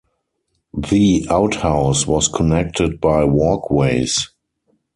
[0.89, 4.31] The outhouse was connected by walkways.